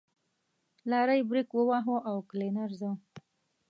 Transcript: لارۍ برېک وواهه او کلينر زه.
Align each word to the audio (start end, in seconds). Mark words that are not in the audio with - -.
لارۍ 0.89 1.21
برېک 1.29 1.49
وواهه 1.55 1.95
او 2.09 2.17
کلينر 2.29 2.69
زه. 2.79 2.91